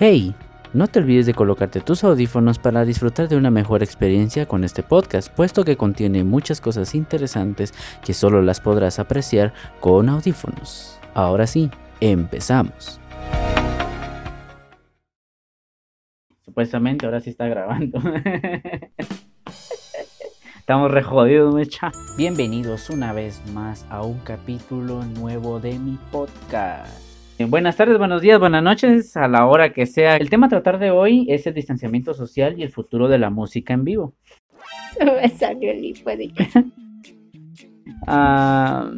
[0.00, 0.32] Hey,
[0.74, 4.84] no te olvides de colocarte tus audífonos para disfrutar de una mejor experiencia con este
[4.84, 11.00] podcast, puesto que contiene muchas cosas interesantes que solo las podrás apreciar con audífonos.
[11.14, 11.68] Ahora sí,
[12.00, 13.00] empezamos.
[16.44, 17.98] Supuestamente ahora sí está grabando.
[20.60, 21.90] Estamos re jodidos, mecha.
[22.16, 27.07] Bienvenidos una vez más a un capítulo nuevo de mi podcast.
[27.46, 30.16] Buenas tardes, buenos días, buenas noches, a la hora que sea.
[30.16, 33.30] El tema a tratar de hoy es el distanciamiento social y el futuro de la
[33.30, 34.14] música en vivo.
[35.00, 36.32] Me salió el de...
[38.08, 38.90] Ah,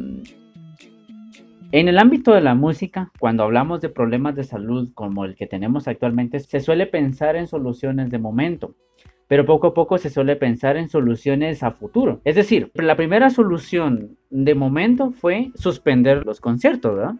[1.71, 5.45] en el ámbito de la música, cuando hablamos de problemas de salud como el que
[5.45, 8.73] tenemos actualmente, se suele pensar en soluciones de momento,
[9.27, 12.21] pero poco a poco se suele pensar en soluciones a futuro.
[12.25, 17.15] Es decir, la primera solución de momento fue suspender los conciertos, ¿verdad?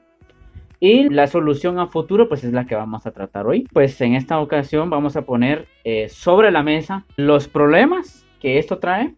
[0.84, 3.68] Y la solución a futuro, pues es la que vamos a tratar hoy.
[3.72, 8.80] Pues en esta ocasión vamos a poner eh, sobre la mesa los problemas que esto
[8.80, 9.14] trae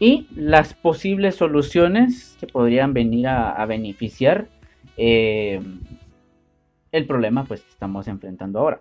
[0.00, 4.48] y las posibles soluciones que podrían venir a, beneficiar
[4.96, 5.60] eh,
[6.92, 8.80] el problema pues, que estamos enfrentando ahora.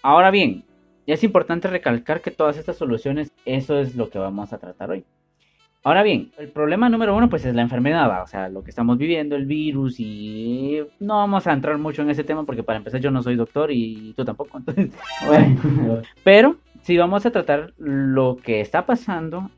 [0.00, 0.64] Ahora bien,
[1.06, 5.04] es importante recalcar que todas estas soluciones, eso es lo que vamos a tratar hoy.
[5.82, 8.98] Ahora bien, el problema número uno pues es la enfermedad, o sea, lo que estamos
[8.98, 13.00] viviendo, el virus y no vamos a entrar mucho en ese tema porque para empezar
[13.00, 14.90] yo no soy doctor y tú tampoco, entonces,
[16.22, 19.50] pero si vamos a tratar lo que está pasando,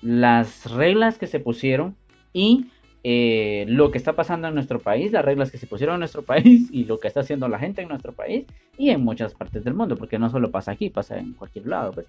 [0.00, 1.96] las reglas que se pusieron
[2.32, 2.66] y
[3.02, 6.22] eh, lo que está pasando en nuestro país, las reglas que se pusieron en nuestro
[6.24, 9.64] país y lo que está haciendo la gente en nuestro país y en muchas partes
[9.64, 12.06] del mundo, porque no solo pasa aquí, pasa en cualquier lado, pues.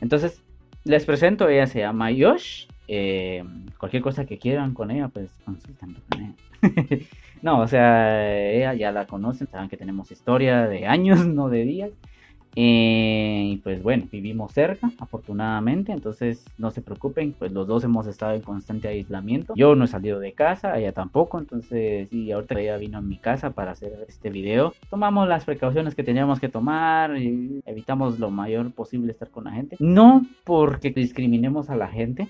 [0.00, 0.42] Entonces,
[0.84, 3.44] les presento, ella se llama Yosh eh,
[3.78, 6.34] cualquier cosa que quieran con ella, pues consultan con ella.
[7.42, 11.64] no, o sea, ella ya la conocen, saben que tenemos historia de años, no de
[11.64, 11.90] días.
[12.56, 18.08] Eh, y pues bueno, vivimos cerca, afortunadamente, entonces no se preocupen, pues los dos hemos
[18.08, 19.54] estado en constante aislamiento.
[19.54, 23.18] Yo no he salido de casa, ella tampoco, entonces sí, ahorita ella vino a mi
[23.18, 24.74] casa para hacer este video.
[24.90, 29.52] Tomamos las precauciones que teníamos que tomar y evitamos lo mayor posible estar con la
[29.52, 29.76] gente.
[29.78, 32.26] No porque discriminemos a la gente,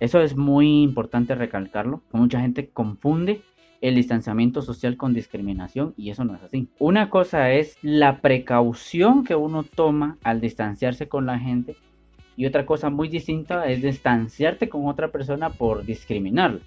[0.00, 2.02] eso es muy importante recalcarlo.
[2.12, 3.42] Mucha gente confunde
[3.80, 6.68] el distanciamiento social con discriminación y eso no es así.
[6.78, 11.76] Una cosa es la precaución que uno toma al distanciarse con la gente
[12.36, 16.60] y otra cosa muy distinta es distanciarte con otra persona por discriminarla.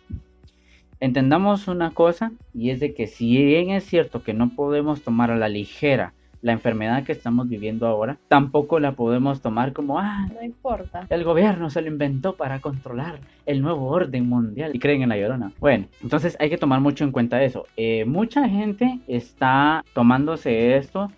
[0.99, 5.31] Entendamos una cosa y es de que si bien es cierto que no podemos tomar
[5.31, 10.27] a la ligera la enfermedad que estamos viviendo ahora, tampoco la podemos tomar como, ah,
[10.35, 11.07] no importa.
[11.09, 15.17] El gobierno se lo inventó para controlar el nuevo orden mundial y creen en la
[15.17, 15.53] llorona.
[15.61, 17.65] Bueno, entonces hay que tomar mucho en cuenta eso.
[17.77, 21.09] Eh, mucha gente está tomándose esto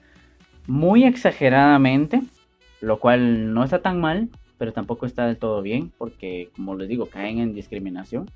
[0.68, 2.22] muy exageradamente,
[2.80, 6.88] lo cual no está tan mal, pero tampoco está del todo bien, porque como les
[6.88, 8.30] digo, caen en discriminación.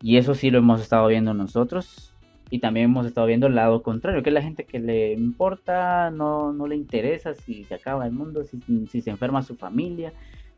[0.00, 2.14] Y eso sí lo hemos estado viendo nosotros.
[2.50, 6.10] Y también hemos estado viendo el lado contrario, que es la gente que le importa,
[6.10, 10.12] no, no le interesa si se acaba el mundo, si, si se enferma su familia.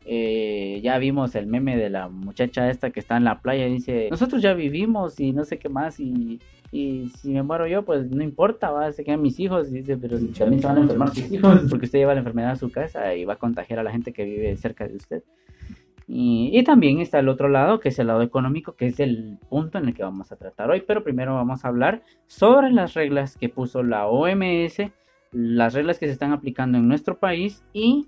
[0.05, 3.73] Eh, ya vimos el meme de la muchacha esta que está en la playa y
[3.73, 6.41] dice, nosotros ya vivimos y no sé qué más y,
[6.73, 9.71] y si me muero yo, pues no importa, va, se quedan mis hijos.
[9.71, 12.21] Y dice, pero si también se van a enfermar sus hijos, porque usted lleva la
[12.21, 14.95] enfermedad a su casa y va a contagiar a la gente que vive cerca de
[14.95, 15.23] usted.
[16.07, 19.77] Y, también está el otro lado, que es el lado económico, que es el punto
[19.77, 20.83] en el que vamos a tratar hoy.
[20.85, 24.91] Pero primero vamos a hablar sobre las reglas que puso la OMS,
[25.31, 28.07] las reglas que se están aplicando en nuestro país y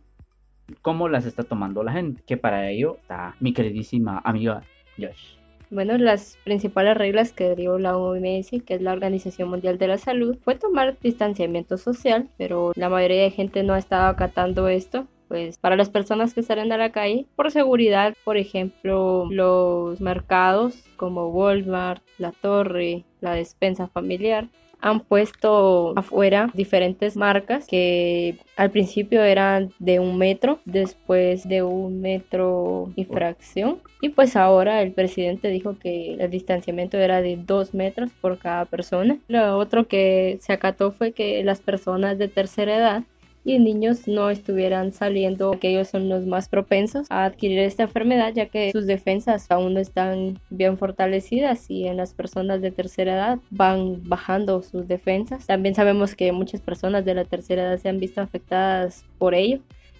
[0.82, 2.22] cómo las está tomando la gente.
[2.26, 4.64] Que para ello está mi queridísima amiga
[4.98, 5.36] Josh.
[5.72, 9.98] Bueno, las principales reglas que dio la OMS, que es la Organización Mundial de la
[9.98, 15.58] Salud, fue tomar distanciamiento social, pero la mayoría de gente no estaba acatando esto pues
[15.58, 21.30] para las personas que salen a la calle por seguridad, por ejemplo, los mercados como
[21.30, 24.48] Walmart, La Torre, la despensa familiar
[24.86, 32.02] han puesto afuera diferentes marcas que al principio eran de un metro, después de un
[32.02, 33.80] metro y fracción.
[34.02, 38.66] Y pues ahora el presidente dijo que el distanciamiento era de dos metros por cada
[38.66, 39.18] persona.
[39.28, 43.04] Lo otro que se acató fue que las personas de tercera edad
[43.46, 48.34] y niños no estuvieran saliendo, que ellos son los más propensos a adquirir esta enfermedad,
[48.34, 53.14] ya que sus defensas aún no están bien fortalecidas y en las personas de tercera
[53.14, 55.46] edad van bajando sus defensas.
[55.46, 59.60] También sabemos que muchas personas de la tercera edad se han visto afectadas por ello,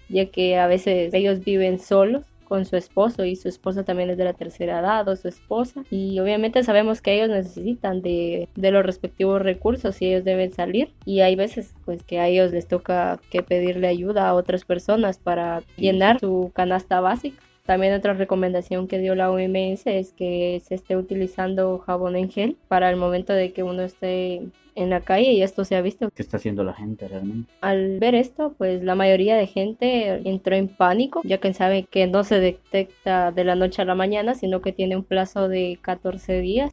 [0.10, 4.18] ya que a veces ellos viven solos con su esposo y su esposa también es
[4.18, 8.72] de la tercera edad o su esposa y obviamente sabemos que ellos necesitan de, de,
[8.72, 12.68] los respectivos recursos y ellos deben salir y hay veces pues que a ellos les
[12.68, 17.42] toca que pedirle ayuda a otras personas para llenar su canasta básica.
[17.66, 22.58] También otra recomendación que dio la OMS es que se esté utilizando jabón en gel
[22.68, 24.44] para el momento de que uno esté
[24.76, 26.10] en la calle y esto se ha visto.
[26.12, 27.52] ¿Qué está haciendo la gente realmente?
[27.62, 32.08] Al ver esto, pues la mayoría de gente entró en pánico, ya que sabe que
[32.08, 35.80] no se detecta de la noche a la mañana, sino que tiene un plazo de
[35.82, 36.72] 14 días.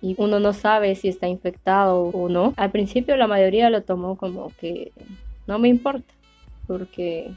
[0.00, 2.54] Y uno no sabe si está infectado o no.
[2.56, 4.92] Al principio la mayoría lo tomó como que
[5.46, 6.14] no me importa,
[6.66, 7.30] porque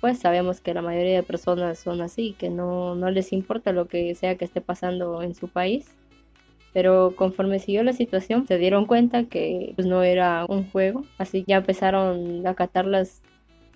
[0.00, 3.88] pues sabemos que la mayoría de personas son así, que no, no les importa lo
[3.88, 5.88] que sea que esté pasando en su país.
[6.72, 11.44] Pero conforme siguió la situación, se dieron cuenta que pues, no era un juego, así
[11.46, 13.22] ya empezaron a acatar las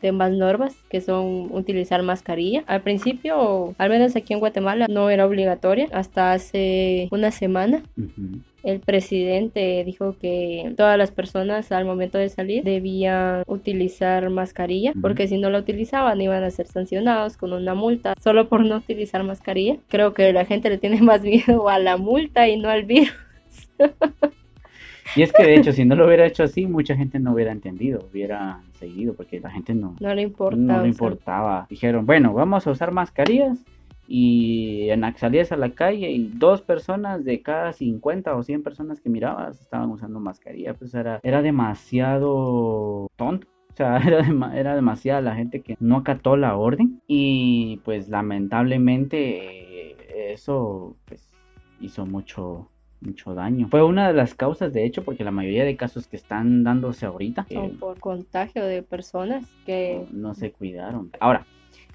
[0.02, 2.64] demás normas, que son utilizar mascarilla.
[2.66, 7.82] Al principio, al menos aquí en Guatemala, no era obligatoria hasta hace una semana
[8.62, 15.26] el presidente dijo que todas las personas al momento de salir debían utilizar mascarilla, porque
[15.28, 19.24] si no la utilizaban iban a ser sancionados con una multa solo por no utilizar
[19.24, 19.76] mascarilla.
[19.88, 23.12] Creo que la gente le tiene más miedo a la multa y no al virus.
[25.14, 27.52] Y es que de hecho, si no lo hubiera hecho así, mucha gente no hubiera
[27.52, 30.62] entendido, hubiera seguido, porque la gente no, no le importaba.
[30.62, 31.66] No le importaba.
[31.68, 33.58] Dijeron, bueno, vamos a usar mascarillas
[34.08, 39.00] y en salías a la calle y dos personas de cada 50 o 100 personas
[39.00, 43.46] que mirabas estaban usando mascarilla, pues era, era demasiado tonto.
[43.72, 49.90] O sea, era, era demasiada la gente que no acató la orden y pues lamentablemente
[49.90, 51.32] eh, eso pues
[51.80, 52.68] hizo mucho
[53.02, 53.68] mucho daño.
[53.68, 57.06] Fue una de las causas, de hecho, porque la mayoría de casos que están dándose
[57.06, 61.10] ahorita son eh, por contagio de personas que no se cuidaron.
[61.20, 61.44] Ahora,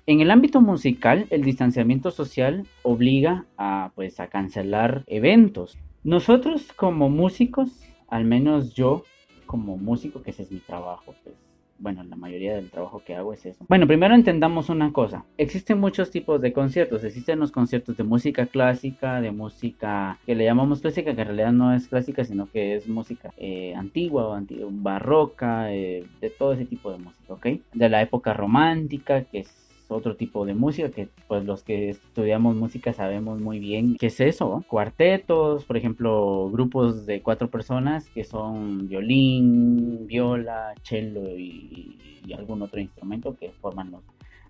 [0.08, 5.78] en el ámbito musical, el distanciamiento social obliga a, pues, a cancelar eventos.
[6.04, 9.04] Nosotros como músicos, al menos yo
[9.46, 11.36] como músico, que ese es mi trabajo, pues,
[11.80, 13.66] bueno, la mayoría del trabajo que hago es eso.
[13.68, 15.26] Bueno, primero entendamos una cosa.
[15.38, 17.04] Existen muchos tipos de conciertos.
[17.04, 21.52] Existen los conciertos de música clásica, de música que le llamamos clásica, que en realidad
[21.52, 26.92] no es clásica, sino que es música eh, antigua barroca, eh, de todo ese tipo
[26.92, 27.46] de música, ¿ok?
[27.74, 32.56] De la época romántica, que es otro tipo de música que pues los que estudiamos
[32.56, 34.64] música sabemos muy bien qué es eso.
[34.68, 41.98] Cuartetos, por ejemplo, grupos de cuatro personas que son violín, viola, cello y,
[42.38, 44.02] algún otro instrumento que forman los,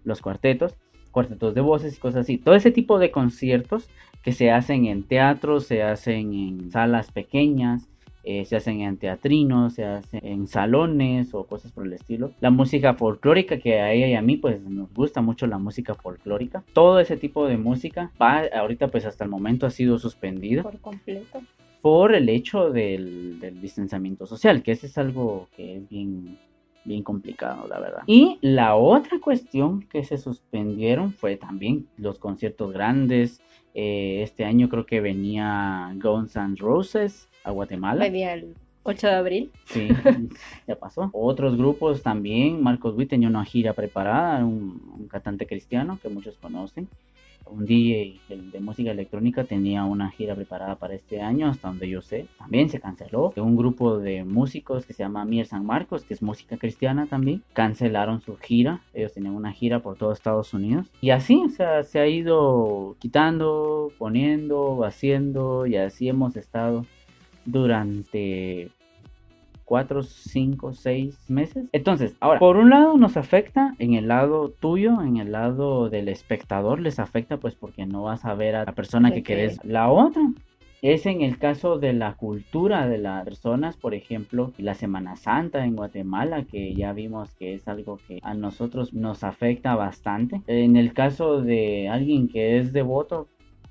[0.03, 0.75] los cuartetos
[1.11, 2.37] cuartetos de voces y cosas así.
[2.37, 3.89] Todo ese tipo de conciertos
[4.21, 7.89] que se hacen en teatros, se hacen en salas pequeñas,
[8.29, 12.31] eh, se hacen en teatrinos, se hacen en salones o cosas por el estilo.
[12.41, 15.95] La música folclórica que a ella y a mí pues nos gusta mucho la música
[15.95, 16.61] folclórica.
[16.73, 20.63] Todo ese tipo de música va ahorita pues hasta el momento ha sido suspendido.
[20.63, 21.41] Por completo.
[21.81, 26.37] Por el hecho del, del distanciamiento social, que ese es algo que es bien
[26.83, 28.03] bien complicado, la verdad.
[28.07, 33.41] Y la otra cuestión que se suspendieron fue también los conciertos grandes.
[33.73, 38.03] Eh, este año creo que venía Guns N' Roses, a Guatemala.
[38.03, 38.53] Venía el
[38.83, 39.51] 8 de abril.
[39.65, 39.87] Sí,
[40.67, 41.09] ya pasó.
[41.13, 42.61] Otros grupos también.
[42.61, 46.87] Marcos Witt tenía una gira preparada, un, cantante cristiano que muchos conocen.
[47.49, 52.01] Un DJ de música electrónica tenía una gira preparada para este año, hasta donde yo
[52.01, 52.27] sé.
[52.37, 53.31] También se canceló.
[53.37, 57.43] Un grupo de músicos que se llama Mier San Marcos, que es música cristiana también,
[57.53, 58.81] cancelaron su gira.
[58.93, 60.91] Ellos tenían una gira por todo Estados Unidos.
[60.99, 66.85] Y así, o sea, se ha ido quitando, poniendo, haciendo, y así hemos estado
[67.47, 68.69] durante
[69.65, 71.69] 4, 5, 6 meses.
[71.71, 76.07] Entonces, ahora, por un lado nos afecta en el lado tuyo, en el lado del
[76.09, 79.59] espectador, les afecta pues porque no vas a ver a la persona que querés.
[79.65, 80.21] La otra
[80.81, 85.65] es en el caso de la cultura de las personas, por ejemplo, la Semana Santa
[85.65, 90.41] en Guatemala, que ya vimos que es algo que a nosotros nos afecta bastante.
[90.47, 93.27] En el caso de alguien que es devoto,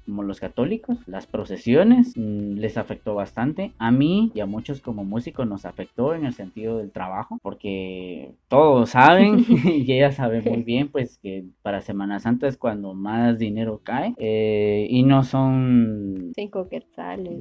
[0.06, 3.72] como los católicos, las procesiones mm, les afectó bastante.
[3.78, 8.32] A mí y a muchos como músicos nos afectó en el sentido del trabajo, porque
[8.48, 13.38] todos saben y ella sabe muy bien, pues que para Semana Santa es cuando más
[13.38, 16.32] dinero cae eh, y no son...
[16.34, 17.38] Cinco quetzales.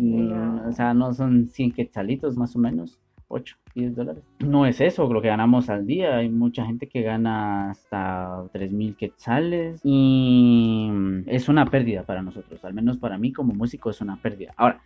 [0.67, 2.99] o sea, no son 100 quetzalitos más o menos.
[3.27, 4.23] 8, 10 dólares.
[4.39, 6.17] No es eso lo que ganamos al día.
[6.17, 10.64] Hay mucha gente que gana hasta 3 mil quetzales y
[11.27, 12.63] es una pérdida para nosotros.
[12.63, 14.53] Al menos para mí como músico es una pérdida.
[14.57, 14.81] Ahora,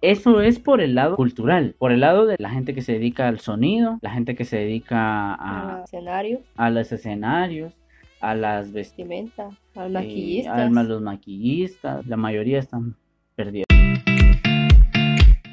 [0.00, 3.26] eso es por el lado cultural, por el lado de la gente que se dedica
[3.26, 6.40] al sonido, la gente que se dedica a, escenarios.
[6.56, 7.72] a los escenarios,
[8.20, 10.58] a las Vestimenta, a los eh, maquillistas.
[10.58, 12.96] a los maquillistas, la mayoría están
[13.34, 13.64] perdidos.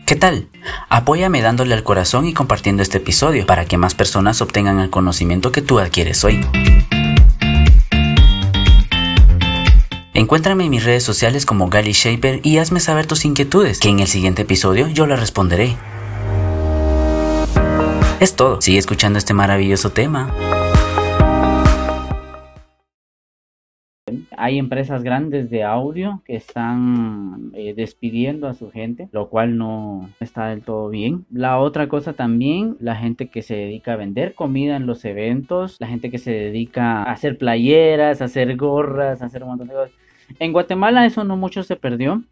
[0.06, 0.50] ¿Qué tal?
[0.90, 5.54] Apóyame dándole al corazón y compartiendo este episodio para que más personas obtengan el conocimiento
[5.54, 6.42] que tú adquieres hoy.
[10.14, 14.02] Encuéntrame en mis redes sociales como Gali Shaper y hazme saber tus inquietudes, que en
[14.02, 15.78] el siguiente episodio yo las responderé.
[18.20, 20.34] Es todo, sigue escuchando este maravilloso tema.
[24.44, 30.10] Hay empresas grandes de audio que están eh, despidiendo a su gente, lo cual no
[30.20, 31.28] está del todo bien.
[31.30, 35.78] La otra cosa también, la gente que se dedica a vender comida en los eventos,
[35.80, 39.68] la gente que se dedica a hacer playeras, a hacer gorras, a hacer un montón
[39.68, 39.92] de cosas.
[40.40, 42.24] En Guatemala eso no mucho se perdió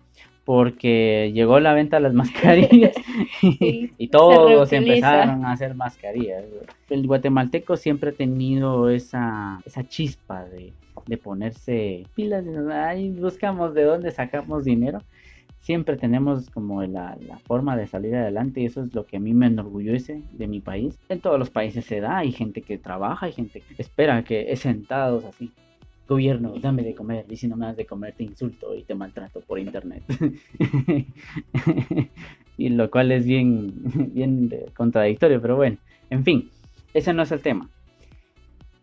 [0.46, 2.96] porque llegó la venta de las mascarillas
[3.44, 6.44] y, y todos empezaron a hacer mascarillas.
[6.90, 10.74] El guatemalteco siempre ha tenido esa, esa chispa de,
[11.08, 15.02] de ponerse pilas, "Ay, buscamos de dónde sacamos dinero.
[15.60, 19.20] Siempre tenemos como la, la forma de salir adelante y eso es lo que a
[19.20, 20.98] mí me enorgullece de mi país.
[21.10, 24.52] En todos los países se da, hay gente que trabaja, hay gente que espera que
[24.52, 25.52] es sentados así.
[26.08, 28.96] Gobierno, dame de comer y si no me das de comer te insulto y te
[28.96, 30.04] maltrato por internet.
[32.58, 33.74] y lo cual es bien,
[34.14, 35.78] bien contradictorio, pero bueno,
[36.10, 36.50] en fin,
[36.94, 37.70] ese no es el tema.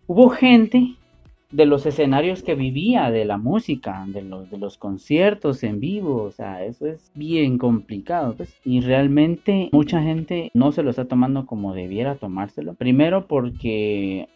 [0.07, 0.95] Hubo gente
[1.51, 6.23] de los escenarios que vivía, de la música, de los, de los conciertos en vivo,
[6.23, 8.57] o sea, eso es bien complicado, pues.
[8.65, 12.75] Y realmente mucha gente no se lo está tomando como debiera tomárselo.
[12.75, 14.29] Primero porque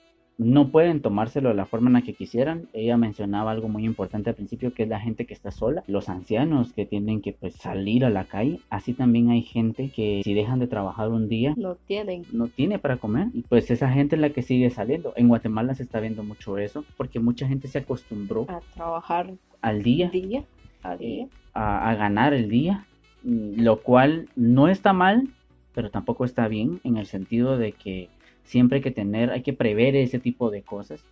[0.42, 2.68] no pueden tomárselo de la forma en la que quisieran.
[2.72, 6.08] Ella mencionaba algo muy importante al principio, que es la gente que está sola, los
[6.08, 8.60] ancianos que tienen que pues salir a la calle.
[8.70, 12.24] Así también hay gente que si dejan de trabajar un día, No tienen.
[12.32, 15.12] no tiene para comer y pues esa gente es la que sigue saliendo.
[15.14, 19.30] En Guatemala se está viendo mucho eso porque mucha gente se acostumbró a trabajar
[19.60, 20.44] al día, día
[20.82, 21.24] a día.
[21.24, 22.86] eh, a, a ganar el día,
[23.22, 25.28] lo cual no está mal,
[25.74, 28.08] pero tampoco está bien en el sentido de que
[28.44, 31.04] siempre hay que tener, hay que prever ese tipo de cosas.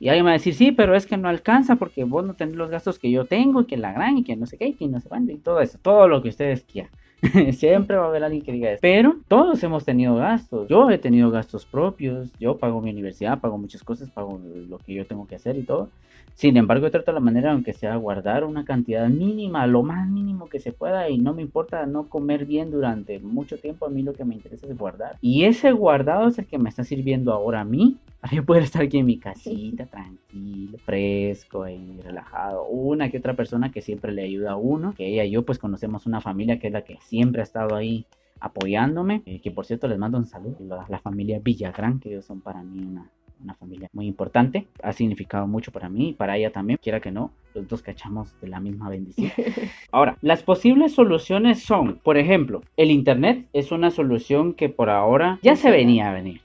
[0.00, 2.56] Y alguien va a decir, sí, pero es que no alcanza porque vos no tenés
[2.56, 4.72] los gastos que yo tengo, y que la gran, y que no sé qué, y
[4.72, 6.90] que no sé cuándo, y todo eso, todo lo que ustedes quieran.
[7.52, 8.80] Siempre va a haber alguien que diga eso.
[8.80, 10.68] Pero todos hemos tenido gastos.
[10.68, 12.30] Yo he tenido gastos propios.
[12.38, 15.62] Yo pago mi universidad, pago muchas cosas, pago lo que yo tengo que hacer y
[15.62, 15.90] todo.
[16.34, 20.48] Sin embargo, yo trato la manera, aunque sea guardar una cantidad mínima, lo más mínimo
[20.48, 21.08] que se pueda.
[21.10, 23.86] Y no me importa no comer bien durante mucho tiempo.
[23.86, 25.18] A mí lo que me interesa es guardar.
[25.20, 27.98] Y ese guardado es el que me está sirviendo ahora a mí.
[28.20, 32.66] Para yo poder estar aquí en mi casita, tranquilo, fresco y relajado.
[32.66, 34.94] Una que otra persona que siempre le ayuda a uno.
[34.94, 37.74] Que ella y yo pues conocemos una familia que es la que siempre ha estado
[37.76, 38.06] ahí
[38.40, 39.22] apoyándome.
[39.26, 40.56] eh, que por cierto les mando un saludo.
[40.60, 43.10] La, la familia Villagrán, que ellos son para mí una,
[43.42, 44.66] una familia muy importante.
[44.82, 46.78] Ha significado mucho para mí y para ella también.
[46.82, 49.30] Quiera que no, los dos cachamos de la misma bendición.
[49.92, 55.38] Ahora, las posibles soluciones son, por ejemplo, el Internet es una solución que por ahora
[55.42, 56.40] ya se venía a venir.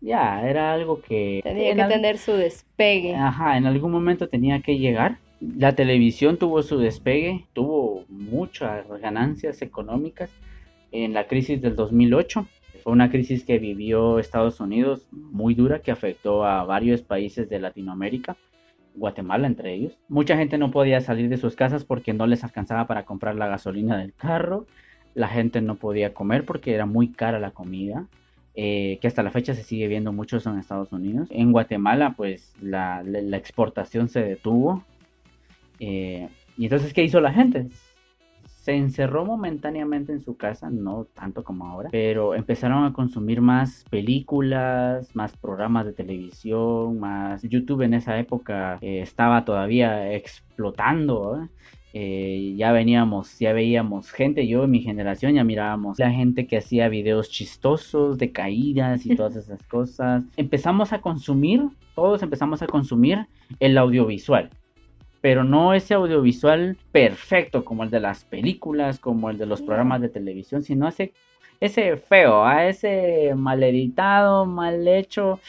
[0.00, 1.40] Ya, era algo que...
[1.42, 3.14] Tenía en que tener su despegue.
[3.14, 5.16] Ajá, en algún momento tenía que llegar.
[5.40, 10.30] La televisión tuvo su despegue, tuvo muchas ganancias económicas
[10.92, 12.46] en la crisis del 2008.
[12.82, 17.58] Fue una crisis que vivió Estados Unidos muy dura que afectó a varios países de
[17.58, 18.36] Latinoamérica,
[18.94, 19.98] Guatemala entre ellos.
[20.08, 23.48] Mucha gente no podía salir de sus casas porque no les alcanzaba para comprar la
[23.48, 24.66] gasolina del carro.
[25.14, 28.06] La gente no podía comer porque era muy cara la comida
[28.56, 31.28] eh, que hasta la fecha se sigue viendo mucho eso en Estados Unidos.
[31.30, 34.84] En Guatemala, pues la, exportación se detuvo.
[35.78, 37.66] Eh, y entonces, ¿qué hizo la gente?
[38.46, 43.84] Se encerró momentáneamente en su casa, no tanto como ahora, pero empezaron a consumir más
[43.90, 51.42] películas, más programas de televisión, más YouTube en esa época eh, estaba todavía explotando.
[51.42, 52.54] ¿eh?
[52.56, 56.88] Ya veníamos, ya veíamos gente, yo en mi generación ya mirábamos la gente que hacía
[56.88, 60.24] videos chistosos de caídas y todas esas cosas.
[60.36, 63.26] Empezamos a consumir, todos empezamos a consumir
[63.60, 64.50] el audiovisual,
[65.24, 70.02] pero no ese audiovisual perfecto como el de las películas, como el de los programas
[70.02, 71.14] de televisión, sino ese,
[71.60, 75.40] ese feo, a ese mal editado, mal hecho,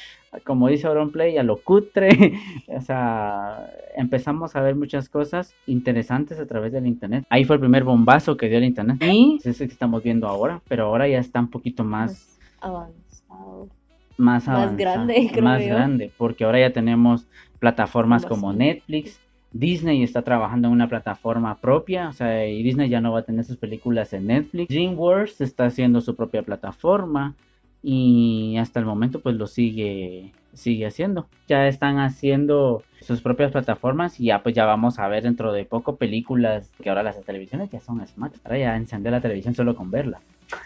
[0.45, 2.39] como dice Auronplay, a lo cutre.
[2.69, 7.25] o sea, empezamos a ver muchas cosas interesantes a través del internet.
[7.29, 9.03] Ahí fue el primer bombazo que dio el internet.
[9.03, 13.67] Y es el que estamos viendo ahora, pero ahora ya está un poquito más, avanzado.
[14.17, 15.67] más, más avanzado, grande, creo más yo.
[15.67, 17.27] grande, porque ahora ya tenemos
[17.59, 18.53] plataformas Como.
[18.53, 19.19] Netflix.
[19.55, 23.23] Disney está trabajando en una plataforma propia, o sea, y Disney ya no va a
[23.23, 24.67] tener sus películas en Netflix.
[24.67, 27.35] DreamWorks está haciendo su propia plataforma
[27.81, 31.27] y hasta el momento pues lo sigue sigue haciendo.
[31.47, 35.63] Ya están haciendo sus propias plataformas y ya pues ya vamos a ver dentro de
[35.63, 38.35] poco películas que ahora las televisiones ya son smart.
[38.43, 40.19] Ahora ya encender la televisión solo con verla.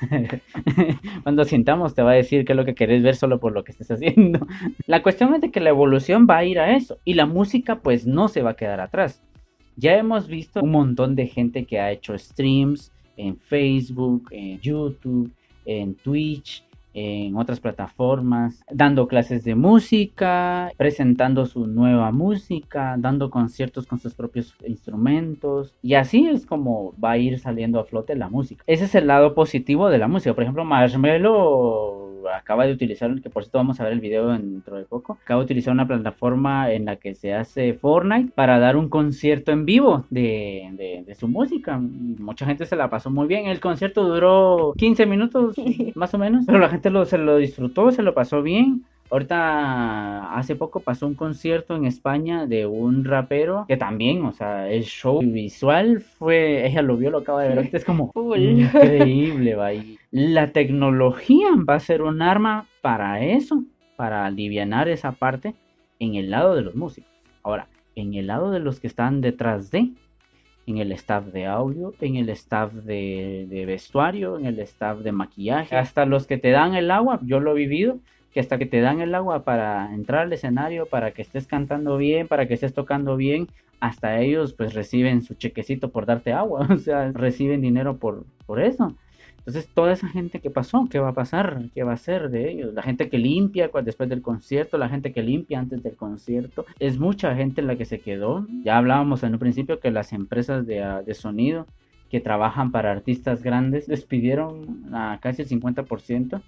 [1.24, 3.64] Cuando sintamos te va a decir qué es lo que querés ver solo por lo
[3.64, 4.46] que estés haciendo.
[4.88, 7.80] La cuestión es de que la evolución va a ir a eso y la música
[7.80, 9.22] pues no se va a quedar atrás.
[9.76, 15.32] Ya hemos visto un montón de gente que ha hecho streams en Facebook, en YouTube,
[15.66, 16.64] en Twitch,
[17.00, 24.15] en otras plataformas, dando clases de música, presentando su nueva música, dando conciertos con sus
[24.15, 25.74] propios instrumentos.
[25.82, 28.63] Y así es como va a ir saliendo a flote la música.
[28.68, 30.34] Ese es el lado positivo de la música.
[30.34, 34.77] Por ejemplo, Marshmello acaba de utilizar, que por cierto vamos a ver el video dentro
[34.77, 38.75] de poco, acaba de utilizar una plataforma en la que se hace Fortnite para dar
[38.75, 41.79] un concierto en vivo de, de, su música.
[41.79, 43.48] mucha gente se la pasó muy bien.
[43.48, 45.56] El concierto duró 15 minutos
[45.96, 48.86] más o menos, pero la gente lo, se lo disfrutó, se lo pasó bien.
[49.12, 54.69] Ahorita, hace poco pasó un concierto en España de un rapero que también, o sea,
[54.69, 59.72] el show visual fue, ella lo vio, lo acaba de ver, es como increíble, va.
[60.12, 63.63] la tecnología va a ser un arma para eso,
[63.96, 65.55] para aliviar esa parte
[65.98, 67.10] en el lado de los músicos.
[67.41, 69.89] Ahora, en el lado de los que están detrás de,
[70.70, 75.12] en el staff de audio, en el staff de, de vestuario, en el staff de
[75.12, 78.00] maquillaje, hasta los que te dan el agua, yo lo he vivido
[78.32, 81.98] que hasta que te dan el agua para entrar al escenario, para que estés cantando
[81.98, 83.48] bien, para que estés tocando bien,
[83.80, 88.62] hasta ellos pues reciben su chequecito por darte agua, o sea, reciben dinero por, por
[88.62, 88.96] eso.
[89.39, 91.63] Entonces, toda esa gente que pasó, ¿qué va a pasar?
[91.74, 92.74] ¿Qué va a ser de ellos?
[92.74, 96.65] La gente que limpia después del concierto, la gente que limpia antes del concierto.
[96.79, 98.46] Es mucha gente la que se quedó.
[98.63, 101.67] Ya hablábamos en un principio que las empresas de, ah, de sonido
[102.10, 106.41] que trabajan para artistas grandes despidieron a casi el 50%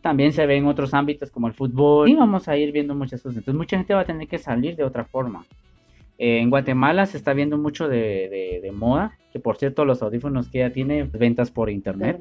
[0.00, 3.22] también se ve en otros ámbitos como el fútbol y vamos a ir viendo muchas
[3.22, 3.38] cosas.
[3.38, 5.44] Entonces mucha gente va a tener que salir de otra forma.
[6.22, 10.58] Eh, en Guatemala se está viendo mucho de, moda, que por cierto los audífonos que
[10.58, 12.20] ya tiene ventas por internet.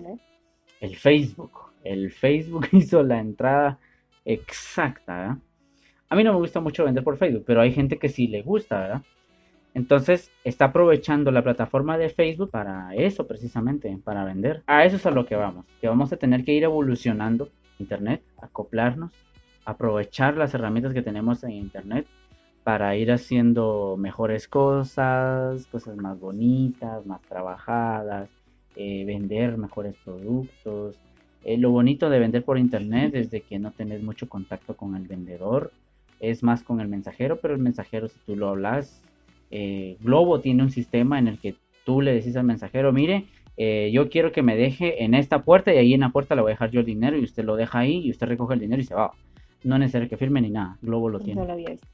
[0.79, 1.51] El Facebook.
[1.84, 3.77] El Facebook hizo la entrada
[4.24, 5.38] exacta.
[6.08, 8.41] A mí no me gusta mucho vender por Facebook, pero hay gente que sí le
[8.41, 9.01] gusta, ¿verdad?
[9.73, 14.63] Entonces está aprovechando la plataforma de Facebook para eso precisamente, para vender.
[14.65, 18.21] A eso es a lo que vamos, que vamos a tener que ir evolucionando Internet,
[18.41, 19.12] acoplarnos,
[19.65, 22.08] aprovechar las herramientas que tenemos en Internet
[22.63, 28.30] para ir haciendo mejores cosas, cosas más bonitas, más trabajadas,
[28.76, 30.98] eh, vender mejores productos.
[31.43, 34.95] Eh, lo bonito de vender por Internet es de que no tenés mucho contacto con
[34.95, 35.72] el vendedor,
[36.19, 39.02] es más con el mensajero, pero el mensajero si tú lo hablas,
[39.52, 43.26] eh, Globo tiene un sistema en el que tú le decís al mensajero, mire,
[43.58, 46.41] eh, yo quiero que me deje en esta puerta y ahí en la puerta le
[46.41, 48.60] voy a dejar yo el dinero y usted lo deja ahí y usted recoge el
[48.60, 49.12] dinero y se va.
[49.63, 51.41] No es necesario que firme ni nada, Globo lo tiene.
[51.41, 51.88] No lo había visto.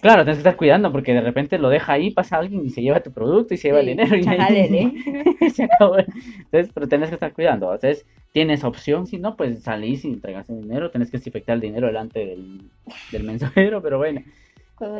[0.00, 2.82] Claro, tienes que estar cuidando porque de repente lo deja ahí, pasa alguien y se
[2.82, 4.16] lleva tu producto y se lleva el dinero
[5.40, 5.98] y se acabó.
[5.98, 7.72] Entonces, pero tienes que estar cuidando.
[7.74, 11.60] Entonces, tienes opción, si no, pues salís y entregas el dinero, tienes que desinfectar el
[11.60, 12.62] dinero delante del,
[13.10, 14.22] del mensajero, pero bueno.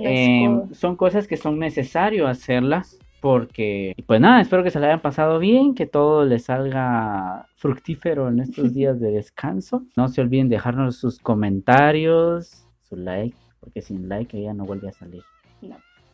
[0.02, 5.00] Eh, son cosas que son necesarias hacerlas porque, pues nada, espero que se le hayan
[5.00, 9.84] pasado bien, que todo les salga fructífero en estos días de descanso.
[9.96, 14.92] No se olviden dejarnos sus comentarios, su like, porque sin like ella no vuelve a
[14.92, 15.23] salir.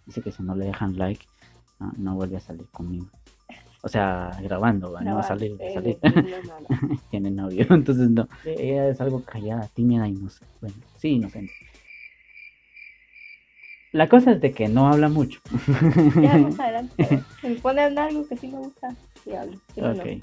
[0.05, 1.27] Dice que si no le dejan like,
[1.97, 3.07] no, vuelve a salir conmigo.
[3.83, 5.57] O sea, grabando, no, va a salir.
[5.73, 5.99] salir.
[7.11, 8.29] Tiene novio, entonces no.
[8.45, 10.45] Ella es algo callada, tímida y no sé.
[10.61, 11.53] Bueno, sí, inocente.
[13.93, 15.41] La cosa es de que no habla mucho.
[16.21, 17.23] Ya, más adelante.
[17.43, 19.59] me pone a hablar algo que sí me gusta, y hablo.
[19.77, 20.23] ok.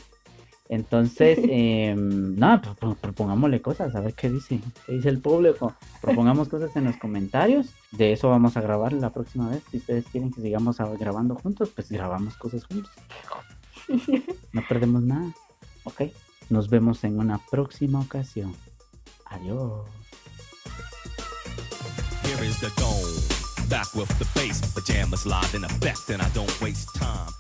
[0.70, 2.62] Entonces, eh, nada,
[3.02, 5.74] propongámosle cosas, a ver qué dice, qué dice el público.
[6.02, 7.68] Propongamos cosas en los comentarios.
[7.92, 9.64] De eso vamos a grabar la próxima vez.
[9.72, 12.92] Si ustedes quieren que sigamos grabando juntos, pues grabamos cosas juntos.
[14.52, 15.34] No perdemos nada.
[15.84, 16.04] Ok.
[16.50, 18.54] Nos vemos en una próxima ocasión.
[19.26, 19.86] Adiós.
[23.74, 24.62] back with the bass.
[24.76, 27.32] Pajamas live in effect, and I don't waste time.